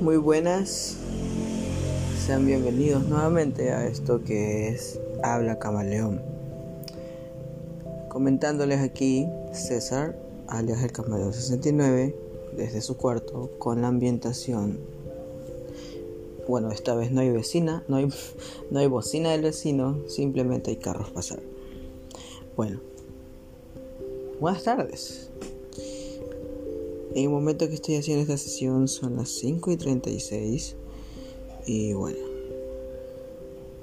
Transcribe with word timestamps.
Muy 0.00 0.18
buenas, 0.18 0.96
sean 2.24 2.46
bienvenidos 2.46 3.08
nuevamente 3.08 3.72
a 3.72 3.86
esto 3.86 4.22
que 4.22 4.68
es 4.68 5.00
Habla 5.24 5.58
Camaleón. 5.58 6.22
Comentándoles 8.08 8.78
aquí 8.80 9.26
César, 9.52 10.16
alias 10.46 10.82
el 10.84 10.92
Camaleón 10.92 11.32
69, 11.32 12.14
desde 12.56 12.80
su 12.82 12.96
cuarto 12.96 13.50
con 13.58 13.82
la 13.82 13.88
ambientación. 13.88 14.78
Bueno, 16.46 16.70
esta 16.70 16.94
vez 16.94 17.10
no 17.10 17.20
hay 17.20 17.30
vecina, 17.30 17.82
no 17.88 17.96
hay, 17.96 18.08
no 18.70 18.78
hay 18.78 18.86
bocina 18.86 19.32
del 19.32 19.42
vecino, 19.42 20.08
simplemente 20.08 20.70
hay 20.70 20.76
carros 20.76 21.10
pasar. 21.10 21.40
Bueno, 22.56 22.80
buenas 24.44 24.64
tardes. 24.64 25.30
En 27.14 27.24
el 27.24 27.30
momento 27.30 27.66
que 27.66 27.72
estoy 27.72 27.96
haciendo 27.96 28.20
esta 28.20 28.36
sesión 28.36 28.88
son 28.88 29.16
las 29.16 29.30
5 29.30 29.70
y 29.70 29.76
36. 29.78 30.76
Y 31.64 31.94
bueno, 31.94 32.18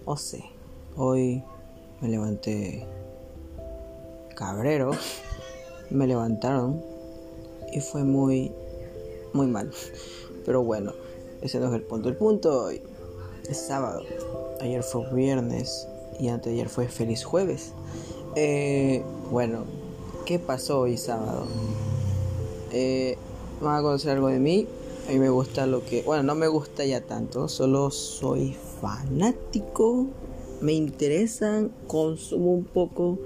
o 0.05 0.15
sé, 0.17 0.43
hoy 0.95 1.43
me 1.99 2.09
levanté 2.09 2.85
cabrero. 4.35 4.91
Me 5.89 6.05
levantaron 6.05 6.79
y 7.73 7.81
fue 7.81 8.03
muy, 8.03 8.51
muy 9.33 9.47
mal. 9.47 9.71
Pero 10.45 10.63
bueno, 10.63 10.93
ese 11.41 11.59
no 11.59 11.69
es 11.69 11.73
el 11.73 11.81
punto. 11.81 12.07
El 12.07 12.17
punto 12.17 12.65
hoy 12.65 12.83
es 13.49 13.57
sábado. 13.57 14.03
Ayer 14.59 14.83
fue 14.83 15.11
viernes 15.11 15.87
y 16.19 16.27
anteayer 16.27 16.69
fue 16.69 16.87
feliz 16.87 17.23
jueves. 17.23 17.73
Eh, 18.35 19.03
bueno, 19.31 19.65
¿qué 20.25 20.39
pasó 20.39 20.81
hoy 20.81 20.97
sábado? 20.97 21.47
Eh, 22.71 23.17
van 23.61 23.79
a 23.79 23.81
conocer 23.81 24.11
algo 24.11 24.27
de 24.27 24.39
mí. 24.39 24.67
A 25.07 25.11
mí 25.11 25.19
me 25.19 25.29
gusta 25.29 25.65
lo 25.65 25.83
que... 25.83 26.03
Bueno, 26.03 26.23
no 26.23 26.35
me 26.35 26.47
gusta 26.47 26.85
ya 26.85 27.01
tanto. 27.01 27.47
Solo 27.47 27.91
soy 27.91 28.55
fanático. 28.81 30.07
Me 30.61 30.73
interesan. 30.73 31.71
Consumo 31.87 32.53
un 32.53 32.65
poco 32.65 33.19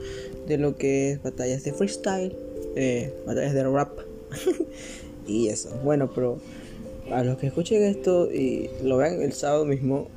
de 0.48 0.58
lo 0.58 0.78
que 0.78 1.12
es 1.12 1.24
batallas 1.24 1.64
de 1.64 1.74
freestyle. 1.74 2.36
Eh, 2.76 3.14
batallas 3.26 3.54
de 3.54 3.64
rap. 3.64 4.00
y 5.28 5.50
eso. 5.50 5.70
Bueno, 5.84 6.12
pero 6.14 6.38
a 7.12 7.24
los 7.24 7.38
que 7.38 7.48
escuchen 7.48 7.84
esto 7.84 8.32
y 8.32 8.70
lo 8.84 8.98
vean 8.98 9.22
el 9.22 9.34
sábado 9.34 9.66
mismo, 9.66 10.08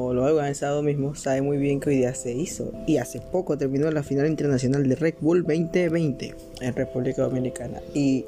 o 0.00 0.14
lo 0.14 0.44
el 0.44 0.54
sábado 0.54 0.80
mismo, 0.80 1.16
saben 1.16 1.44
muy 1.44 1.56
bien 1.56 1.80
que 1.80 1.90
hoy 1.90 1.96
día 1.96 2.14
se 2.14 2.32
hizo. 2.32 2.70
Y 2.86 2.98
hace 2.98 3.20
poco 3.20 3.58
terminó 3.58 3.90
la 3.90 4.04
final 4.04 4.28
internacional 4.28 4.88
de 4.88 4.94
Red 4.94 5.14
Bull 5.20 5.42
2020 5.42 6.34
en 6.60 6.74
República 6.76 7.22
Dominicana. 7.22 7.80
Y 7.94 8.24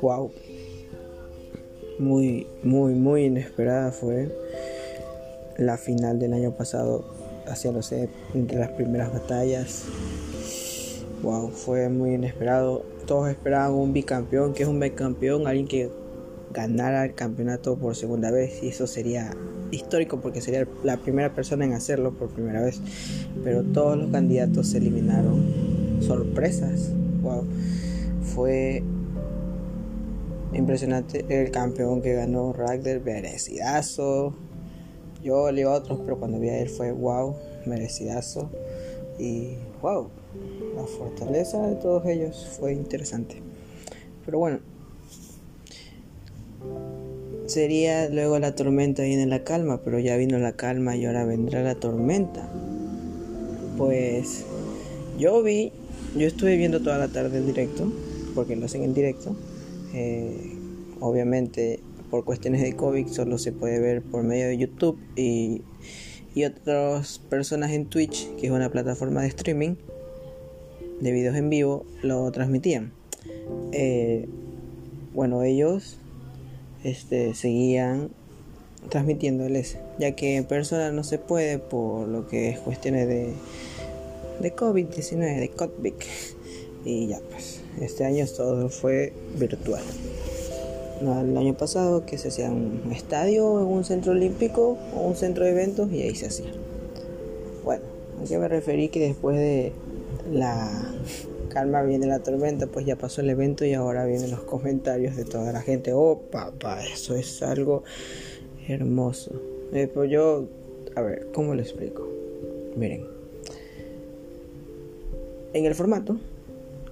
wow, 0.00 0.30
muy, 1.98 2.46
muy, 2.62 2.94
muy 2.94 3.24
inesperada 3.24 3.90
fue 3.90 4.30
la 5.58 5.76
final 5.76 6.20
del 6.20 6.34
año 6.34 6.52
pasado, 6.52 7.04
haciéndose 7.46 8.08
entre 8.32 8.60
las 8.60 8.70
primeras 8.70 9.12
batallas. 9.12 9.86
Wow, 11.24 11.50
fue 11.50 11.88
muy 11.88 12.14
inesperado. 12.14 12.84
Todos 13.08 13.28
esperaban 13.28 13.72
un 13.72 13.92
bicampeón, 13.92 14.54
que 14.54 14.62
es 14.62 14.68
un 14.68 14.78
bicampeón, 14.78 15.48
alguien 15.48 15.66
que 15.66 15.90
ganara 16.52 17.04
el 17.04 17.14
campeonato 17.14 17.76
por 17.76 17.96
segunda 17.96 18.30
vez 18.30 18.62
y 18.62 18.68
eso 18.68 18.86
sería 18.86 19.30
histórico 19.70 20.20
porque 20.20 20.40
sería 20.40 20.66
la 20.84 20.98
primera 20.98 21.34
persona 21.34 21.64
en 21.64 21.72
hacerlo 21.72 22.12
por 22.12 22.28
primera 22.28 22.60
vez. 22.62 22.80
Pero 23.42 23.62
todos 23.62 23.96
los 23.96 24.10
candidatos 24.10 24.68
se 24.68 24.78
eliminaron. 24.78 26.00
Sorpresas. 26.00 26.90
Wow. 27.22 27.44
Fue 28.22 28.82
impresionante 30.52 31.24
el 31.28 31.50
campeón 31.50 32.02
que 32.02 32.14
ganó 32.14 32.52
Ragder, 32.52 33.00
merecidazo. 33.00 34.34
Yo 35.22 35.50
le 35.52 35.62
iba 35.62 35.72
a 35.72 35.76
otros, 35.78 36.00
pero 36.04 36.18
cuando 36.18 36.38
vi 36.38 36.48
a 36.48 36.58
él 36.58 36.68
fue 36.68 36.92
wow, 36.92 37.36
merecidazo. 37.66 38.50
Y 39.18 39.54
wow, 39.80 40.08
la 40.76 40.84
fortaleza 40.84 41.64
de 41.66 41.76
todos 41.76 42.04
ellos 42.06 42.56
fue 42.58 42.72
interesante. 42.72 43.40
Pero 44.24 44.38
bueno, 44.38 44.60
sería 47.46 48.08
luego 48.08 48.38
la 48.38 48.54
tormenta 48.54 49.02
viene 49.02 49.26
la 49.26 49.44
calma, 49.44 49.80
pero 49.84 49.98
ya 49.98 50.16
vino 50.16 50.38
la 50.38 50.52
calma 50.52 50.96
y 50.96 51.04
ahora 51.04 51.24
vendrá 51.24 51.62
la 51.62 51.74
tormenta. 51.74 52.48
Pues 53.76 54.44
yo 55.18 55.42
vi, 55.42 55.72
yo 56.16 56.26
estuve 56.26 56.56
viendo 56.56 56.80
toda 56.80 56.98
la 56.98 57.08
tarde 57.08 57.38
el 57.38 57.46
directo, 57.46 57.92
porque 58.34 58.56
lo 58.56 58.66
hacen 58.66 58.82
en 58.84 58.94
directo. 58.94 59.36
Eh, 59.94 60.56
obviamente 61.00 61.80
por 62.10 62.24
cuestiones 62.24 62.60
de 62.60 62.74
COVID 62.74 63.06
solo 63.08 63.38
se 63.38 63.52
puede 63.52 63.80
ver 63.80 64.02
por 64.02 64.22
medio 64.22 64.46
de 64.46 64.58
YouTube 64.58 64.98
y, 65.16 65.62
y 66.34 66.44
otras 66.44 67.18
personas 67.18 67.70
en 67.72 67.86
Twitch, 67.86 68.34
que 68.36 68.46
es 68.46 68.52
una 68.52 68.70
plataforma 68.70 69.22
de 69.22 69.28
streaming 69.28 69.76
de 71.00 71.10
videos 71.10 71.36
en 71.36 71.50
vivo, 71.50 71.84
lo 72.02 72.30
transmitían. 72.30 72.92
Eh, 73.72 74.28
bueno, 75.14 75.42
ellos 75.42 75.98
este, 76.84 77.34
seguían 77.34 78.10
transmitiéndoles, 78.88 79.78
ya 79.98 80.12
que 80.12 80.36
en 80.36 80.44
persona 80.44 80.90
no 80.90 81.04
se 81.04 81.18
puede 81.18 81.58
por 81.58 82.08
lo 82.08 82.26
que 82.26 82.50
es 82.50 82.58
cuestiones 82.58 83.06
de, 83.06 83.32
de 84.40 84.56
COVID-19, 84.56 85.40
de 85.40 85.48
COVID. 85.50 85.92
Y 86.84 87.06
ya 87.06 87.20
pues, 87.30 87.60
este 87.80 88.04
año 88.04 88.26
todo 88.26 88.68
fue 88.68 89.12
virtual. 89.38 89.82
El 91.00 91.36
año 91.36 91.54
pasado 91.54 92.06
que 92.06 92.16
se 92.16 92.28
hacía 92.28 92.48
un 92.50 92.92
estadio, 92.92 93.60
en 93.60 93.66
un 93.66 93.84
centro 93.84 94.12
olímpico 94.12 94.78
o 94.94 95.00
un 95.00 95.16
centro 95.16 95.44
de 95.44 95.50
eventos 95.50 95.90
y 95.92 96.02
ahí 96.02 96.14
se 96.14 96.26
hacía. 96.26 96.52
Bueno, 97.64 97.82
a 98.22 98.28
qué 98.28 98.38
me 98.38 98.46
referí 98.46 98.88
que 98.88 99.00
después 99.00 99.36
de 99.36 99.72
la 100.30 100.70
calma 101.52 101.82
viene 101.82 102.06
la 102.06 102.20
tormenta, 102.20 102.66
pues 102.66 102.86
ya 102.86 102.96
pasó 102.96 103.20
el 103.20 103.28
evento 103.28 103.64
y 103.64 103.74
ahora 103.74 104.06
vienen 104.06 104.30
los 104.30 104.40
comentarios 104.40 105.16
de 105.16 105.24
toda 105.24 105.52
la 105.52 105.60
gente. 105.60 105.92
Oh, 105.92 106.22
papá, 106.30 106.82
eso 106.84 107.14
es 107.14 107.42
algo 107.42 107.84
hermoso. 108.66 109.32
Eh, 109.72 109.88
pues 109.92 110.10
yo, 110.10 110.46
a 110.96 111.02
ver, 111.02 111.28
¿cómo 111.34 111.54
lo 111.54 111.60
explico? 111.60 112.08
Miren, 112.76 113.06
en 115.52 115.66
el 115.66 115.74
formato 115.74 116.18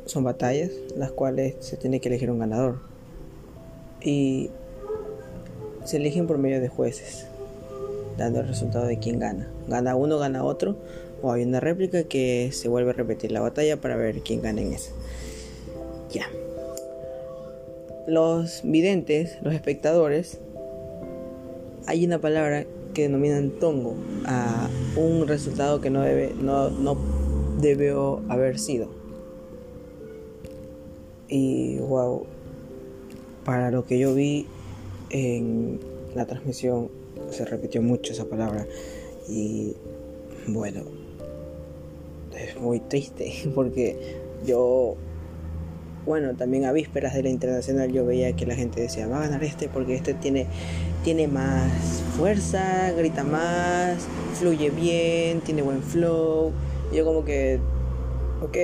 son 0.04 0.24
batallas, 0.24 0.70
las 0.94 1.12
cuales 1.12 1.54
se 1.60 1.78
tiene 1.78 2.00
que 2.00 2.08
elegir 2.08 2.30
un 2.30 2.38
ganador. 2.38 2.80
Y 4.02 4.50
se 5.84 5.96
eligen 5.96 6.26
por 6.26 6.36
medio 6.36 6.60
de 6.60 6.68
jueces, 6.68 7.26
dando 8.16 8.40
el 8.40 8.48
resultado 8.48 8.86
de 8.86 8.98
quién 8.98 9.18
gana. 9.18 9.48
Gana 9.68 9.96
uno, 9.96 10.18
gana 10.18 10.44
otro 10.44 10.76
o 11.22 11.32
hay 11.32 11.42
una 11.44 11.60
réplica 11.60 12.04
que 12.04 12.50
se 12.52 12.68
vuelve 12.68 12.90
a 12.90 12.94
repetir 12.94 13.32
la 13.32 13.40
batalla 13.40 13.80
para 13.80 13.96
ver 13.96 14.20
quién 14.20 14.42
gana 14.42 14.62
en 14.62 14.72
esa. 14.72 14.92
Ya. 16.10 16.26
Los 18.06 18.62
videntes, 18.64 19.38
los 19.42 19.54
espectadores, 19.54 20.40
hay 21.86 22.04
una 22.04 22.20
palabra 22.20 22.64
que 22.94 23.02
denominan 23.02 23.50
tongo 23.50 23.94
a 24.26 24.68
un 24.96 25.28
resultado 25.28 25.80
que 25.80 25.90
no 25.90 26.00
debe 26.00 26.34
no, 26.34 26.70
no 26.70 26.96
debió 27.60 28.22
haber 28.28 28.58
sido. 28.58 28.88
Y 31.28 31.78
wow, 31.78 32.26
para 33.44 33.70
lo 33.70 33.86
que 33.86 33.98
yo 33.98 34.14
vi 34.14 34.46
en 35.10 35.78
la 36.14 36.26
transmisión 36.26 36.90
se 37.30 37.44
repitió 37.44 37.82
mucho 37.82 38.12
esa 38.12 38.24
palabra 38.24 38.66
y 39.28 39.74
bueno, 40.48 40.82
es 42.36 42.56
muy 42.56 42.80
triste 42.80 43.32
porque 43.54 44.16
yo, 44.46 44.96
bueno, 46.06 46.34
también 46.34 46.64
a 46.64 46.72
vísperas 46.72 47.14
de 47.14 47.22
la 47.22 47.28
internacional 47.28 47.92
yo 47.92 48.04
veía 48.04 48.34
que 48.34 48.46
la 48.46 48.54
gente 48.54 48.80
decía, 48.80 49.06
va 49.06 49.18
a 49.18 49.20
ganar 49.26 49.44
este 49.44 49.68
porque 49.68 49.94
este 49.94 50.14
tiene, 50.14 50.46
tiene 51.04 51.28
más 51.28 51.70
fuerza, 52.16 52.92
grita 52.92 53.24
más, 53.24 54.06
fluye 54.34 54.70
bien, 54.70 55.40
tiene 55.40 55.62
buen 55.62 55.82
flow. 55.82 56.52
Yo 56.92 57.04
como 57.04 57.24
que, 57.24 57.60
ok, 58.42 58.56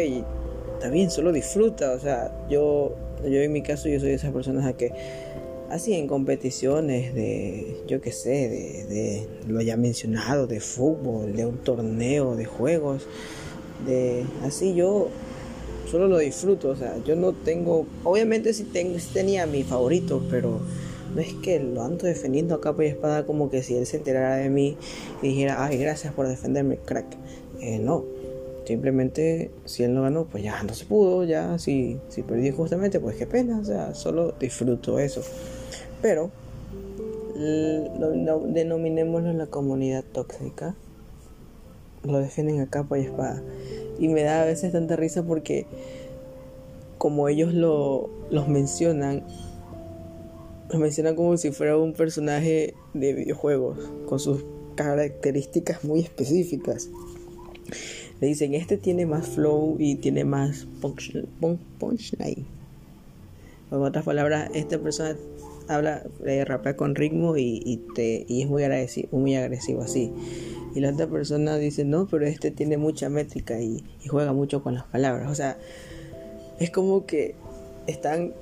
está 0.74 0.88
bien, 0.90 1.10
solo 1.10 1.32
disfruta. 1.32 1.92
O 1.92 2.00
sea, 2.00 2.46
yo, 2.50 2.94
yo 3.22 3.40
en 3.40 3.52
mi 3.52 3.62
caso 3.62 3.88
yo 3.88 4.00
soy 4.00 4.10
de 4.10 4.14
esas 4.14 4.32
personas 4.32 4.64
a 4.64 4.72
que 4.72 4.92
así 5.70 5.94
en 5.94 6.06
competiciones 6.06 7.14
de, 7.14 7.82
yo 7.86 8.00
qué 8.00 8.12
sé, 8.12 8.30
de, 8.30 8.84
de, 8.86 9.28
lo 9.48 9.60
ya 9.60 9.76
mencionado, 9.76 10.46
de 10.46 10.60
fútbol, 10.60 11.34
de 11.34 11.46
un 11.46 11.58
torneo, 11.58 12.36
de 12.36 12.44
juegos, 12.44 13.06
de 13.86 14.24
así 14.42 14.74
yo 14.74 15.08
solo 15.90 16.08
lo 16.08 16.18
disfruto, 16.18 16.70
o 16.70 16.76
sea, 16.76 16.96
yo 17.04 17.16
no 17.16 17.32
tengo, 17.32 17.86
obviamente 18.04 18.52
sí, 18.52 18.64
tengo, 18.64 18.96
tenía 19.12 19.46
mi 19.46 19.62
favorito, 19.62 20.22
pero 20.30 20.60
no 21.14 21.20
es 21.20 21.32
que 21.34 21.60
lo 21.60 21.82
ando 21.82 22.06
defendiendo 22.06 22.54
a 22.54 22.60
capa 22.60 22.84
y 22.84 22.88
espada 22.88 23.24
como 23.24 23.50
que 23.50 23.62
si 23.62 23.74
él 23.76 23.86
se 23.86 23.98
enterara 23.98 24.36
de 24.36 24.50
mí 24.50 24.76
y 25.22 25.28
dijera, 25.28 25.64
ay, 25.64 25.78
gracias 25.78 26.12
por 26.12 26.28
defenderme, 26.28 26.78
crack. 26.78 27.06
Eh, 27.60 27.78
no, 27.78 28.04
Simplemente, 28.66 29.52
si 29.64 29.84
él 29.84 29.94
no 29.94 30.02
ganó, 30.02 30.24
pues 30.24 30.42
ya 30.42 30.60
no 30.64 30.74
se 30.74 30.86
pudo, 30.86 31.22
ya 31.22 31.56
si, 31.56 32.00
si 32.08 32.22
perdí 32.22 32.50
justamente, 32.50 32.98
pues 32.98 33.16
qué 33.16 33.24
pena, 33.24 33.60
o 33.60 33.64
sea, 33.64 33.94
solo 33.94 34.34
disfruto 34.40 34.98
eso. 34.98 35.22
Pero, 36.02 36.32
lo, 37.36 38.40
denominémoslo 38.40 39.32
la 39.34 39.46
comunidad 39.46 40.02
tóxica. 40.02 40.74
Lo 42.02 42.18
defienden 42.18 42.60
a 42.60 42.66
capa 42.68 42.98
y 42.98 43.02
espada. 43.02 43.40
Y 44.00 44.08
me 44.08 44.24
da 44.24 44.42
a 44.42 44.46
veces 44.46 44.72
tanta 44.72 44.96
risa 44.96 45.22
porque, 45.22 45.66
como 46.98 47.28
ellos 47.28 47.54
lo, 47.54 48.10
los 48.30 48.48
mencionan, 48.48 49.22
los 50.70 50.80
mencionan 50.80 51.14
como 51.14 51.36
si 51.36 51.52
fuera 51.52 51.76
un 51.76 51.92
personaje 51.92 52.74
de 52.94 53.12
videojuegos, 53.12 53.78
con 54.08 54.18
sus 54.18 54.44
características 54.74 55.84
muy 55.84 56.00
específicas. 56.00 56.90
Le 58.20 58.28
dicen, 58.28 58.54
este 58.54 58.76
tiene 58.78 59.04
más 59.04 59.28
flow 59.28 59.76
y 59.78 59.96
tiene 59.96 60.24
más 60.24 60.66
punchline. 60.80 62.46
Con 63.68 63.82
otras 63.82 64.04
palabras, 64.04 64.50
esta 64.54 64.78
persona 64.78 65.16
habla, 65.68 66.04
eh, 66.24 66.44
rapea 66.44 66.76
con 66.76 66.94
ritmo 66.94 67.36
y, 67.36 67.82
te, 67.94 68.24
y 68.28 68.42
es 68.42 68.48
muy 68.48 68.62
agresivo, 68.62 69.18
muy 69.18 69.34
agresivo 69.34 69.82
así. 69.82 70.12
Y 70.74 70.80
la 70.80 70.90
otra 70.90 71.06
persona 71.06 71.56
dice, 71.58 71.84
no, 71.84 72.06
pero 72.06 72.26
este 72.26 72.50
tiene 72.50 72.78
mucha 72.78 73.08
métrica 73.08 73.60
y, 73.60 73.84
y 74.02 74.08
juega 74.08 74.32
mucho 74.32 74.62
con 74.62 74.74
las 74.74 74.84
palabras. 74.84 75.30
O 75.30 75.34
sea, 75.34 75.58
es 76.58 76.70
como 76.70 77.04
que 77.04 77.34
están 77.86 78.32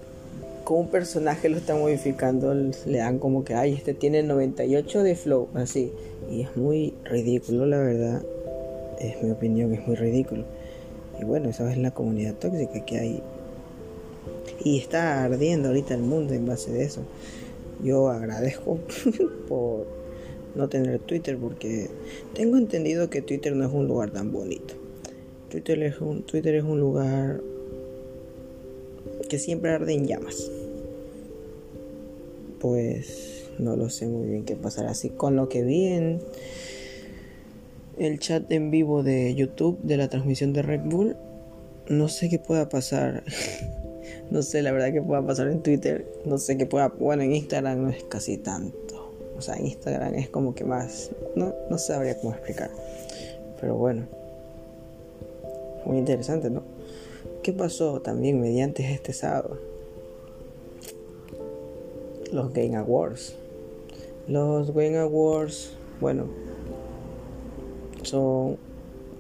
con 0.65 0.79
un 0.79 0.89
personaje 0.89 1.49
lo 1.49 1.59
están 1.59 1.81
modificando, 1.81 2.55
le 2.55 2.99
dan 2.99 3.19
como 3.19 3.45
que, 3.45 3.55
ay, 3.55 3.75
este 3.75 3.93
tiene 3.93 4.23
98 4.23 5.03
de 5.03 5.15
flow, 5.15 5.49
así. 5.55 5.93
Y 6.31 6.43
es 6.43 6.57
muy 6.57 6.95
ridículo, 7.05 7.67
la 7.67 7.79
verdad 7.79 8.23
es 8.99 9.23
mi 9.23 9.31
opinión, 9.31 9.73
es 9.73 9.87
muy 9.87 9.97
ridículo. 9.97 10.45
Y 11.21 11.25
bueno, 11.25 11.49
esa 11.49 11.71
es 11.71 11.79
la 11.79 11.93
comunidad 11.93 12.35
tóxica 12.35 12.85
que 12.85 12.99
hay. 12.99 13.23
Y 14.63 14.79
está 14.79 15.25
ardiendo 15.25 15.69
ahorita 15.69 15.95
el 15.95 16.03
mundo 16.03 16.35
en 16.35 16.47
base 16.47 16.73
de 16.73 16.85
eso. 16.85 17.03
Yo 17.83 18.09
agradezco 18.09 18.79
por 19.49 19.87
no 20.55 20.69
tener 20.69 21.01
Twitter 21.01 21.37
porque 21.37 21.91
tengo 22.35 22.57
entendido 22.57 23.11
que 23.11 23.23
Twitter 23.23 23.55
no 23.55 23.67
es 23.67 23.73
un 23.73 23.87
lugar 23.87 24.11
tan 24.11 24.33
bonito. 24.33 24.75
Twitter 25.51 25.83
es 25.83 26.01
un, 26.01 26.23
Twitter 26.23 26.55
es 26.55 26.65
un 26.65 26.81
lugar 26.81 27.41
que 29.29 29.39
siempre 29.39 29.71
arde 29.71 29.93
en 29.95 30.07
llamas. 30.07 30.51
Pues 32.61 33.51
no 33.59 33.77
lo 33.77 33.91
sé 33.91 34.07
muy 34.07 34.27
bien 34.27 34.45
qué 34.45 34.57
pasará 34.57 34.91
así. 34.91 35.11
Con 35.11 35.37
lo 35.37 35.49
que 35.49 35.63
vi 35.63 35.87
en 35.87 36.21
el 37.99 38.19
chat 38.19 38.51
en 38.51 38.71
vivo 38.71 39.03
de 39.03 39.35
YouTube 39.35 39.79
de 39.83 39.97
la 39.97 40.09
transmisión 40.09 40.53
de 40.53 40.63
Red 40.63 40.83
Bull. 40.85 41.17
No 41.89 42.09
sé 42.09 42.29
qué 42.29 42.39
pueda 42.39 42.69
pasar. 42.69 43.23
no 44.31 44.43
sé 44.43 44.63
la 44.63 44.73
verdad 44.73 44.93
que 44.93 45.03
pueda 45.03 45.25
pasar 45.25 45.49
en 45.49 45.63
Twitter. 45.63 46.07
No 46.25 46.39
sé 46.39 46.57
qué 46.57 46.67
pueda. 46.67 46.89
Bueno, 46.89 47.23
en 47.23 47.35
Instagram 47.35 47.83
no 47.83 47.91
es 47.91 48.05
casi 48.05 48.39
tanto. 48.39 49.13
O 49.37 49.41
sea, 49.41 49.57
en 49.57 49.67
Instagram 49.67 50.15
es 50.15 50.29
como 50.29 50.55
que 50.55 50.65
más. 50.65 51.11
No, 51.37 51.55
no 51.71 51.79
sabría 51.79 52.19
cómo 52.19 52.33
explicar. 52.33 52.71
Pero 53.61 53.77
bueno. 53.77 54.07
Muy 55.85 55.99
interesante, 55.99 56.51
¿no? 56.51 56.63
¿Qué 57.43 57.53
pasó 57.53 58.01
también 58.01 58.41
mediante 58.41 58.91
este 58.91 59.13
sábado? 59.13 59.59
Los 62.33 62.53
Game 62.53 62.77
Awards. 62.77 63.37
Los 64.27 64.73
Game 64.73 64.97
Awards, 64.97 65.73
bueno, 66.01 66.27
son 68.05 68.57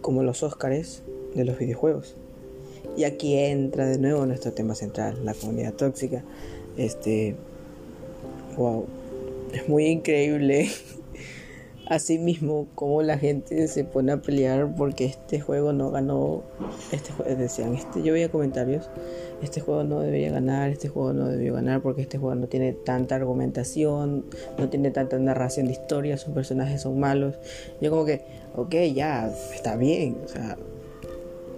como 0.01 0.23
los 0.23 0.43
Óscares 0.43 1.03
de 1.35 1.45
los 1.45 1.59
videojuegos. 1.59 2.17
Y 2.97 3.05
aquí 3.05 3.35
entra 3.35 3.87
de 3.87 3.99
nuevo 3.99 4.27
nuestro 4.27 4.53
tema 4.53 4.75
central, 4.75 5.25
la 5.25 5.35
comunidad 5.35 5.75
tóxica. 5.75 6.23
Este, 6.77 7.35
wow, 8.57 8.87
es 9.53 9.69
muy 9.69 9.87
increíble. 9.87 10.69
Asimismo, 11.87 12.69
como 12.75 13.03
la 13.03 13.19
gente 13.19 13.69
se 13.69 13.85
pone 13.85 14.13
a 14.13 14.23
pelear 14.23 14.75
porque 14.75 15.05
este 15.05 15.41
juego 15.41 15.73
no 15.73 15.91
ganó. 15.91 16.43
Este 16.93 17.13
decían, 17.35 17.75
este, 17.75 18.03
yo 18.03 18.13
veía 18.13 18.31
comentarios 18.31 18.89
este 19.45 19.61
juego 19.61 19.85
no 19.85 20.01
debería 20.01 20.31
ganar, 20.31 20.71
este 20.71 20.89
juego 20.89 21.13
no 21.13 21.29
debió 21.29 21.55
ganar 21.55 21.83
porque 21.83 22.03
este 22.03 22.19
juego 22.19 22.35
no 22.35 22.47
tiene 22.47 22.73
tanta 22.73 23.15
argumentación, 23.15 24.25
no 24.59 24.69
tiene 24.69 24.91
tanta 24.91 25.19
narración 25.19 25.67
de 25.67 25.73
historia, 25.73 26.17
sus 26.17 26.35
personajes 26.35 26.83
son 26.83 26.99
malos. 26.99 27.37
Yo 27.81 27.91
como 27.91 28.05
que, 28.05 28.23
ok, 28.57 28.75
ya, 28.95 29.33
está 29.55 29.77
bien, 29.77 30.19
o 30.25 30.29
sea, 30.29 30.57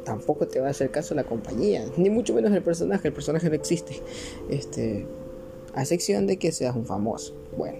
tampoco 0.04 0.46
te 0.46 0.60
va 0.60 0.68
a 0.68 0.70
hacer 0.70 0.90
caso 0.90 1.14
la 1.14 1.24
compañía, 1.24 1.84
ni 1.96 2.10
mucho 2.10 2.34
menos 2.34 2.52
el 2.52 2.62
personaje, 2.62 3.08
el 3.08 3.14
personaje 3.14 3.48
no 3.48 3.54
existe. 3.54 4.02
Este, 4.50 5.06
a 5.74 5.82
excepción 5.82 6.26
de 6.26 6.38
que 6.38 6.52
seas 6.52 6.74
un 6.74 6.86
famoso. 6.86 7.34
Bueno. 7.56 7.78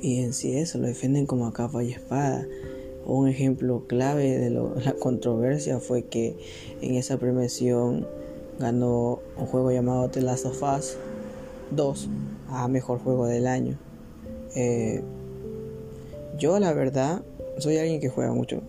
Y, 0.00 0.20
en 0.20 0.32
sí 0.32 0.56
eso, 0.56 0.78
lo 0.78 0.86
defienden 0.86 1.26
como 1.26 1.46
a 1.46 1.52
capa 1.52 1.82
y 1.84 1.92
espada. 1.92 2.46
Un 3.06 3.28
ejemplo 3.28 3.86
clave 3.86 4.38
de 4.38 4.50
la 4.84 4.92
controversia 4.98 5.78
fue 5.78 6.04
que 6.04 6.36
en 6.80 6.94
esa 6.94 7.18
premiación 7.18 8.06
ganó 8.58 9.20
un 9.38 9.46
juego 9.46 9.72
llamado 9.72 10.10
The 10.10 10.20
Last 10.20 10.44
of 10.44 10.62
Us 10.62 10.96
2 11.70 12.08
a 12.48 12.68
mejor 12.68 12.98
juego 12.98 13.26
del 13.26 13.46
año. 13.46 13.78
Eh, 14.54 15.02
yo 16.38 16.58
la 16.58 16.72
verdad 16.72 17.22
soy 17.58 17.78
alguien 17.78 18.00
que 18.00 18.08
juega 18.08 18.32
mucho, 18.32 18.62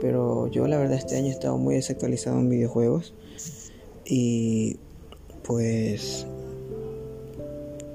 pero 0.00 0.48
yo 0.48 0.66
la 0.66 0.78
verdad 0.78 0.98
este 0.98 1.16
año 1.16 1.28
he 1.28 1.30
estado 1.30 1.58
muy 1.58 1.74
desactualizado 1.74 2.38
en 2.38 2.48
videojuegos 2.48 3.14
y 4.04 4.76
pues 5.42 6.26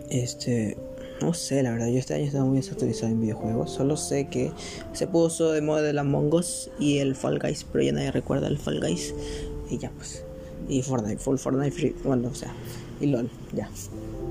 este 0.10 0.78
no 1.22 1.34
sé, 1.34 1.64
la 1.64 1.72
verdad, 1.72 1.88
yo 1.88 1.98
este 1.98 2.14
año 2.14 2.26
estaba 2.26 2.46
muy 2.46 2.58
desactualizado 2.58 3.12
en 3.12 3.22
videojuegos. 3.22 3.72
Solo 3.72 3.98
sé 3.98 4.28
que 4.28 4.52
se 4.94 5.08
puso 5.08 5.52
de 5.52 5.62
moda 5.62 5.90
el 5.90 5.98
Among 5.98 6.34
Us 6.34 6.70
y 6.80 7.00
el 7.00 7.16
Fall 7.16 7.40
Guys, 7.40 7.66
pero 7.72 7.84
ya 7.84 7.92
nadie 7.92 8.12
recuerda 8.12 8.48
el 8.48 8.58
Fall 8.58 8.80
Guys. 8.80 9.14
Y 9.70 9.78
ya, 9.78 9.92
pues. 9.92 10.24
Y 10.70 10.82
Fortnite, 10.82 11.18
Full 11.18 11.38
Fortnite 11.38 11.72
Free, 11.72 11.96
bueno, 12.04 12.28
o 12.30 12.36
sea, 12.36 12.54
y 13.00 13.08
LOL, 13.08 13.30
ya. 13.54 13.70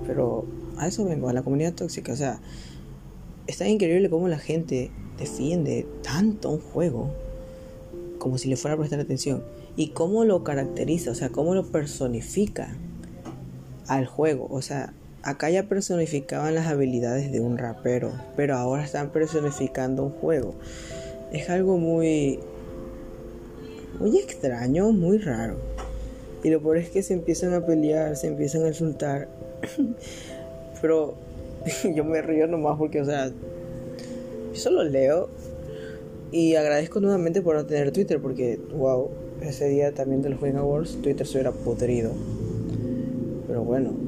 Pero 0.06 0.44
a 0.76 0.86
eso 0.86 1.04
vengo, 1.04 1.28
a 1.28 1.32
la 1.32 1.42
comunidad 1.42 1.74
tóxica. 1.74 2.12
O 2.12 2.16
sea, 2.16 2.40
está 3.46 3.66
increíble 3.68 4.10
cómo 4.10 4.28
la 4.28 4.38
gente 4.38 4.90
defiende 5.18 5.86
tanto 6.02 6.50
un 6.50 6.60
juego 6.60 7.10
como 8.18 8.38
si 8.38 8.48
le 8.48 8.56
fuera 8.56 8.74
a 8.74 8.78
prestar 8.78 9.00
atención. 9.00 9.42
Y 9.76 9.88
cómo 9.88 10.24
lo 10.24 10.44
caracteriza, 10.44 11.10
o 11.10 11.14
sea, 11.14 11.30
cómo 11.30 11.54
lo 11.54 11.66
personifica 11.66 12.76
al 13.88 14.06
juego. 14.06 14.46
O 14.50 14.62
sea, 14.62 14.94
Acá 15.26 15.50
ya 15.50 15.64
personificaban 15.64 16.54
las 16.54 16.68
habilidades 16.68 17.32
de 17.32 17.40
un 17.40 17.58
rapero, 17.58 18.12
pero 18.36 18.54
ahora 18.54 18.84
están 18.84 19.10
personificando 19.10 20.04
un 20.04 20.12
juego. 20.12 20.54
Es 21.32 21.50
algo 21.50 21.78
muy 21.78 22.38
muy 23.98 24.18
extraño, 24.18 24.92
muy 24.92 25.18
raro. 25.18 25.56
Y 26.44 26.50
lo 26.50 26.62
peor 26.62 26.76
es 26.76 26.90
que 26.90 27.02
se 27.02 27.14
empiezan 27.14 27.54
a 27.54 27.66
pelear, 27.66 28.14
se 28.16 28.28
empiezan 28.28 28.66
a 28.66 28.68
insultar. 28.68 29.26
pero 30.80 31.14
yo 31.96 32.04
me 32.04 32.22
río 32.22 32.46
nomás 32.46 32.78
porque, 32.78 33.00
o 33.00 33.04
sea, 33.04 33.26
yo 33.26 34.54
solo 34.54 34.84
leo 34.84 35.28
y 36.30 36.54
agradezco 36.54 37.00
nuevamente 37.00 37.42
por 37.42 37.56
no 37.56 37.66
tener 37.66 37.90
Twitter 37.90 38.20
porque, 38.20 38.60
wow, 38.76 39.10
ese 39.40 39.68
día 39.70 39.90
también 39.90 40.22
de 40.22 40.30
los 40.30 40.40
Game 40.40 40.56
Awards 40.56 41.02
Twitter 41.02 41.26
se 41.26 41.38
hubiera 41.38 41.50
podrido. 41.50 42.12
Pero 43.48 43.64
bueno, 43.64 44.05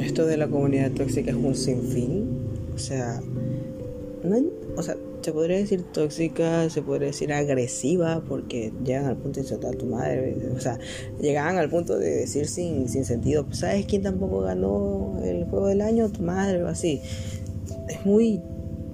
esto 0.00 0.26
de 0.26 0.36
la 0.36 0.48
comunidad 0.48 0.92
tóxica 0.92 1.30
es 1.30 1.36
un 1.36 1.54
sinfín. 1.54 2.28
O 2.74 2.78
sea, 2.78 3.20
no 4.22 4.36
o 4.76 4.82
sea, 4.82 4.96
se 5.22 5.32
podría 5.32 5.58
decir 5.58 5.82
tóxica, 5.92 6.68
se 6.70 6.82
podría 6.82 7.08
decir 7.08 7.32
agresiva, 7.32 8.22
porque 8.26 8.72
llegan 8.84 9.06
al 9.06 9.16
punto 9.16 9.40
de 9.40 9.42
insultar 9.42 9.74
a 9.74 9.78
tu 9.78 9.86
madre. 9.86 10.36
O 10.56 10.60
sea, 10.60 10.78
llegaban 11.20 11.58
al 11.58 11.68
punto 11.68 11.98
de 11.98 12.10
decir 12.10 12.48
sin, 12.48 12.88
sin 12.88 13.04
sentido, 13.04 13.46
¿sabes 13.50 13.86
quién 13.86 14.02
tampoco 14.02 14.40
ganó 14.40 15.20
el 15.22 15.44
juego 15.44 15.66
del 15.66 15.80
año? 15.80 16.10
Tu 16.10 16.22
madre 16.22 16.62
o 16.62 16.68
así. 16.68 17.02
Es 17.88 18.04
muy, 18.06 18.40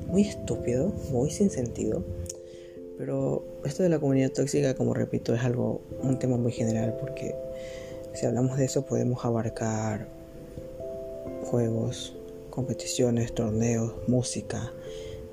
muy 0.09 0.23
estúpido, 0.23 0.93
muy 1.11 1.31
sin 1.31 1.51
sentido. 1.51 2.05
Pero 2.99 3.45
esto 3.65 3.83
de 3.83 3.91
la 3.91 3.99
comunidad 3.99 4.33
tóxica, 4.33 4.75
como 4.75 4.95
repito, 4.95 5.35
es 5.35 5.43
algo, 5.43 5.83
un 6.03 6.19
tema 6.19 6.37
muy 6.39 6.53
general, 6.53 6.97
porque 6.99 7.35
si 8.15 8.25
hablamos 8.25 8.57
de 8.57 8.65
eso 8.65 8.87
podemos 8.87 9.25
abarcar 9.25 10.16
juegos, 11.51 12.15
competiciones, 12.51 13.35
torneos, 13.35 13.93
música, 14.07 14.73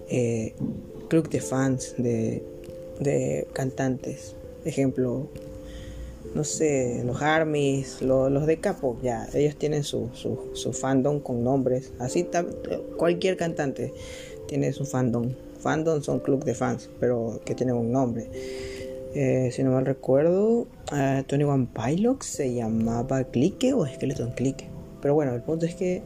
eh, 0.10 0.54
club 1.10 1.30
de 1.30 1.42
fans 1.42 1.96
de, 1.98 2.44
de 3.00 3.48
cantantes. 3.54 4.36
Ejemplo, 4.66 5.28
no 6.34 6.44
sé, 6.44 7.04
los 7.06 7.22
armies, 7.22 8.02
los, 8.02 8.46
de 8.46 8.58
capo, 8.58 8.98
ya, 9.02 9.28
ellos 9.34 9.56
tienen 9.56 9.84
su, 9.84 10.10
su, 10.14 10.74
fandom 10.74 11.20
con 11.20 11.44
nombres. 11.44 11.92
Así 12.00 12.28
cualquier 12.98 13.38
cantante 13.38 13.94
tiene 14.48 14.74
su 14.74 14.86
fandom, 14.86 15.34
fandom 15.60 16.02
son 16.02 16.20
club 16.20 16.44
de 16.44 16.56
fans, 16.56 16.90
pero 17.00 17.40
que 17.46 17.56
tienen 17.56 17.76
un 17.76 17.92
nombre. 17.92 18.28
Eh, 19.16 19.52
si 19.52 19.64
no 19.64 19.72
mal 19.72 19.86
recuerdo, 19.86 20.66
Tony 21.28 21.44
One 21.44 21.68
Pilots 21.74 22.26
se 22.26 22.54
llamaba 22.54 23.24
Clique 23.26 23.74
o 23.74 23.86
Skeleton 23.86 24.32
Clique. 24.32 24.73
Pero 25.04 25.16
bueno, 25.16 25.36
el 25.36 25.42
punto 25.42 25.66
es 25.66 25.76
que 25.76 26.02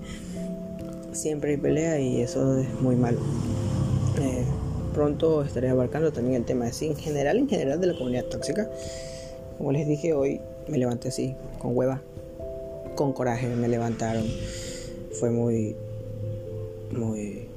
siempre 1.13 1.51
hay 1.51 1.57
pelea 1.57 1.99
y 1.99 2.19
eso 2.19 2.57
es 2.57 2.67
muy 2.81 2.95
malo. 2.95 3.19
Eh, 4.19 4.43
pronto 4.91 5.43
estaré 5.43 5.69
abarcando 5.69 6.11
también 6.11 6.37
el 6.37 6.45
tema 6.45 6.65
así 6.65 6.87
en 6.87 6.95
general, 6.95 7.37
en 7.37 7.47
general 7.47 7.79
de 7.79 7.87
la 7.87 7.93
comunidad 7.95 8.25
tóxica. 8.25 8.67
Como 9.59 9.71
les 9.71 9.87
dije 9.87 10.13
hoy, 10.13 10.41
me 10.67 10.79
levanté 10.79 11.09
así, 11.09 11.35
con 11.59 11.77
hueva, 11.77 12.01
con 12.95 13.13
coraje, 13.13 13.47
me 13.47 13.67
levantaron. 13.67 14.25
Fue 15.19 15.29
muy, 15.29 15.75
muy, 16.91 17.47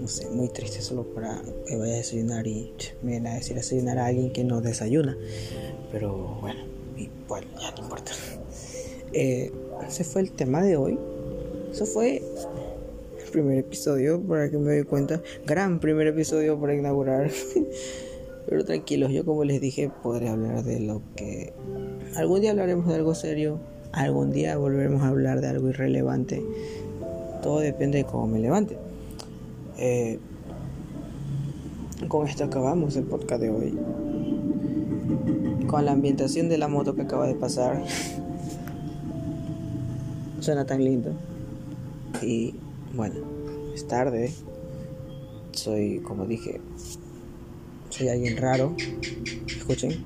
no 0.00 0.06
sé, 0.06 0.30
muy 0.30 0.48
triste 0.50 0.82
solo 0.82 1.02
para 1.02 1.42
que 1.66 1.76
vaya 1.76 1.94
a 1.94 1.96
desayunar 1.96 2.46
y 2.46 2.72
me 3.02 3.10
viene 3.12 3.30
a 3.30 3.34
decir 3.34 3.56
desayunar 3.56 3.98
a 3.98 4.06
alguien 4.06 4.32
que 4.32 4.44
no 4.44 4.60
desayuna. 4.60 5.16
Pero 5.90 6.38
bueno, 6.40 6.60
bueno, 7.26 7.48
ya 7.60 7.72
no 7.72 7.82
importa. 7.82 8.12
Eh, 9.18 9.50
ese 9.88 10.04
fue 10.04 10.20
el 10.20 10.30
tema 10.30 10.62
de 10.62 10.76
hoy. 10.76 10.98
Eso 11.72 11.86
fue 11.86 12.16
el 12.18 13.30
primer 13.32 13.56
episodio, 13.56 14.20
para 14.20 14.50
que 14.50 14.58
me 14.58 14.74
doy 14.74 14.84
cuenta. 14.84 15.22
Gran 15.46 15.80
primer 15.80 16.06
episodio 16.06 16.60
para 16.60 16.74
inaugurar. 16.74 17.30
Pero 18.46 18.64
tranquilos, 18.66 19.10
yo 19.12 19.24
como 19.24 19.42
les 19.44 19.62
dije, 19.62 19.90
podré 20.02 20.28
hablar 20.28 20.64
de 20.64 20.80
lo 20.80 21.00
que... 21.16 21.54
Algún 22.14 22.42
día 22.42 22.50
hablaremos 22.50 22.88
de 22.88 22.94
algo 22.94 23.14
serio, 23.14 23.58
algún 23.92 24.32
día 24.32 24.58
volveremos 24.58 25.02
a 25.02 25.08
hablar 25.08 25.40
de 25.40 25.48
algo 25.48 25.70
irrelevante. 25.70 26.44
Todo 27.42 27.60
depende 27.60 27.98
de 27.98 28.04
cómo 28.04 28.26
me 28.26 28.38
levante. 28.38 28.76
Eh, 29.78 30.18
con 32.06 32.28
esto 32.28 32.44
acabamos 32.44 32.96
el 32.96 33.04
podcast 33.04 33.40
de 33.40 33.48
hoy. 33.48 33.78
Con 35.66 35.86
la 35.86 35.92
ambientación 35.92 36.50
de 36.50 36.58
la 36.58 36.68
moto 36.68 36.94
que 36.94 37.02
acaba 37.02 37.26
de 37.26 37.34
pasar. 37.34 37.82
Suena 40.46 40.64
tan 40.64 40.84
lindo. 40.84 41.10
Y 42.22 42.54
bueno, 42.94 43.16
es 43.74 43.88
tarde. 43.88 44.32
Soy, 45.50 45.98
como 45.98 46.24
dije, 46.24 46.60
soy 47.90 48.10
alguien 48.10 48.36
raro. 48.36 48.72
Escuchen. 49.48 50.04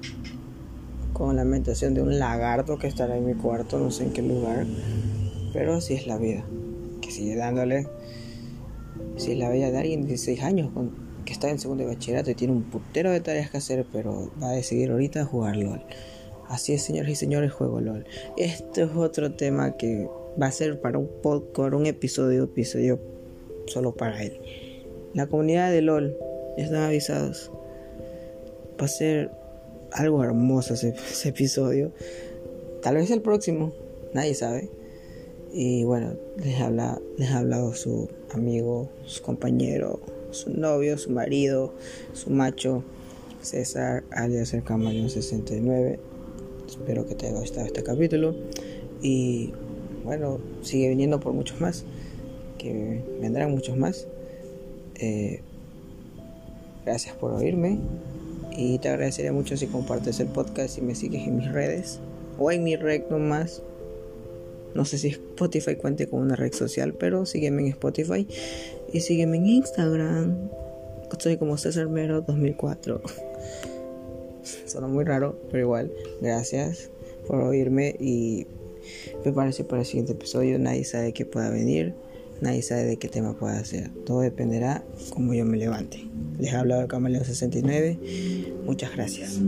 Con 1.12 1.36
la 1.36 1.44
lamentación 1.44 1.92
de 1.92 2.00
un 2.00 2.18
lagarto 2.18 2.78
que 2.78 2.86
estará 2.86 3.18
en 3.18 3.26
mi 3.26 3.34
cuarto, 3.34 3.78
no 3.78 3.90
sé 3.90 4.04
en 4.04 4.14
qué 4.14 4.22
lugar. 4.22 4.64
Pero 5.52 5.74
así 5.74 5.92
es 5.92 6.06
la 6.06 6.16
vida. 6.16 6.42
Que 7.02 7.10
sigue 7.10 7.36
dándole. 7.36 7.86
Si 9.18 9.32
es 9.32 9.38
la 9.38 9.50
vida 9.50 9.70
de 9.70 9.76
alguien 9.76 10.00
de 10.00 10.08
16 10.08 10.42
años 10.42 10.70
que 11.26 11.34
está 11.34 11.50
en 11.50 11.58
segundo 11.58 11.84
de 11.84 11.90
bachillerato 11.90 12.30
y 12.30 12.34
tiene 12.34 12.54
un 12.54 12.62
putero 12.62 13.10
de 13.10 13.20
tareas 13.20 13.50
que 13.50 13.58
hacer, 13.58 13.84
pero 13.92 14.30
va 14.42 14.48
a 14.48 14.52
decidir 14.52 14.90
ahorita 14.90 15.22
jugar 15.26 15.56
LOL. 15.56 15.82
Así 16.48 16.72
es, 16.72 16.82
señores 16.82 17.12
y 17.12 17.16
señores, 17.16 17.52
juego 17.52 17.82
LOL. 17.82 18.06
Esto 18.38 18.84
es 18.84 18.96
otro 18.96 19.34
tema 19.34 19.76
que 19.76 20.08
va 20.40 20.46
a 20.46 20.52
ser 20.52 20.80
para 20.80 20.98
un 20.98 21.08
podcast, 21.22 21.74
un 21.74 21.86
episodio, 21.86 22.44
episodio 22.44 22.98
solo 23.66 23.94
para 23.94 24.22
él. 24.22 24.40
La 25.14 25.26
comunidad 25.26 25.70
de 25.70 25.82
LOL, 25.82 26.16
están 26.56 26.82
avisados 26.82 27.50
va 28.80 28.86
a 28.86 28.88
ser 28.88 29.30
algo 29.92 30.24
hermoso 30.24 30.74
ese, 30.74 30.94
episodio. 31.28 31.92
Tal 32.82 32.94
vez 32.94 33.10
el 33.10 33.20
próximo, 33.20 33.72
nadie 34.14 34.34
sabe. 34.34 34.70
Y 35.52 35.84
bueno, 35.84 36.14
les, 36.42 36.60
habla, 36.60 37.00
les 37.18 37.30
ha 37.30 37.40
hablado 37.40 37.74
su 37.74 38.08
amigo, 38.32 38.88
su 39.04 39.22
compañero, 39.22 40.00
su 40.30 40.50
novio, 40.50 40.96
su 40.96 41.10
marido, 41.10 41.74
su 42.12 42.30
macho, 42.30 42.84
César, 43.42 44.04
alias 44.12 44.54
el 44.54 44.62
Camaleón 44.62 45.10
69. 45.10 45.98
Espero 46.66 47.06
que 47.06 47.14
te 47.14 47.26
haya 47.26 47.38
gustado 47.38 47.66
este 47.66 47.82
capítulo. 47.82 48.34
Y 49.02 49.52
bueno, 50.04 50.38
sigue 50.62 50.88
viniendo 50.88 51.20
por 51.20 51.32
muchos 51.32 51.60
más. 51.60 51.84
Que 52.58 53.02
vendrán 53.20 53.50
muchos 53.50 53.76
más. 53.76 54.06
Eh, 54.96 55.40
gracias 56.84 57.14
por 57.16 57.32
oírme. 57.32 57.78
Y 58.56 58.78
te 58.78 58.88
agradecería 58.88 59.32
mucho 59.32 59.56
si 59.56 59.66
compartes 59.66 60.20
el 60.20 60.28
podcast 60.28 60.78
y 60.78 60.82
me 60.82 60.94
sigues 60.94 61.26
en 61.26 61.36
mis 61.38 61.50
redes 61.52 62.00
o 62.38 62.50
en 62.50 62.64
mi 62.64 62.76
red 62.76 63.02
nomás. 63.10 63.62
No 64.74 64.84
sé 64.84 64.98
si 64.98 65.08
Spotify 65.08 65.76
cuente 65.76 66.06
con 66.08 66.20
una 66.20 66.36
red 66.36 66.52
social, 66.52 66.94
pero 66.94 67.26
sígueme 67.26 67.62
en 67.62 67.68
Spotify 67.68 68.26
y 68.92 69.00
sígueme 69.00 69.38
en 69.38 69.46
Instagram. 69.46 70.36
Estoy 71.10 71.36
como 71.38 71.56
César 71.56 71.88
Mero 71.88 72.20
2004. 72.22 73.00
Suena 74.66 74.86
muy 74.86 75.04
raro, 75.04 75.36
pero 75.50 75.64
igual, 75.64 75.92
gracias 76.20 76.90
por 77.26 77.40
oírme 77.42 77.96
y 77.98 78.46
me 79.24 79.32
parece 79.32 79.64
para 79.64 79.82
el 79.82 79.86
siguiente 79.86 80.12
episodio. 80.12 80.58
Nadie 80.58 80.84
sabe 80.84 81.12
qué 81.12 81.24
pueda 81.24 81.50
venir. 81.50 81.94
Nadie 82.40 82.62
sabe 82.62 82.84
de 82.84 82.96
qué 82.96 83.08
tema 83.08 83.38
pueda 83.38 83.58
hacer. 83.58 83.90
Todo 84.06 84.20
dependerá 84.20 84.82
como 85.12 85.34
yo 85.34 85.44
me 85.44 85.58
levante. 85.58 86.06
Les 86.38 86.54
ha 86.54 86.60
hablado 86.60 86.82
el 86.82 86.88
Camaleón 86.88 87.24
69. 87.24 87.98
Muchas 88.64 88.92
gracias. 88.94 89.40